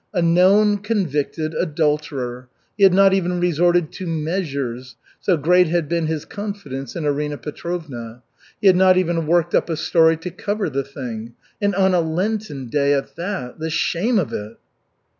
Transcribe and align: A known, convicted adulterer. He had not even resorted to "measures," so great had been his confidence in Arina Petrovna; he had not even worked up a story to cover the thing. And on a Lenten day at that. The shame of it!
A 0.15 0.21
known, 0.23 0.79
convicted 0.79 1.53
adulterer. 1.53 2.47
He 2.75 2.81
had 2.83 2.91
not 2.91 3.13
even 3.13 3.39
resorted 3.39 3.91
to 3.91 4.07
"measures," 4.07 4.95
so 5.19 5.37
great 5.37 5.67
had 5.67 5.87
been 5.87 6.07
his 6.07 6.25
confidence 6.25 6.95
in 6.95 7.05
Arina 7.05 7.37
Petrovna; 7.37 8.23
he 8.59 8.65
had 8.65 8.75
not 8.75 8.97
even 8.97 9.27
worked 9.27 9.53
up 9.53 9.69
a 9.69 9.77
story 9.77 10.17
to 10.17 10.31
cover 10.31 10.71
the 10.71 10.83
thing. 10.83 11.35
And 11.61 11.75
on 11.75 11.93
a 11.93 12.01
Lenten 12.01 12.65
day 12.67 12.95
at 12.95 13.15
that. 13.15 13.59
The 13.59 13.69
shame 13.69 14.17
of 14.17 14.33
it! 14.33 14.57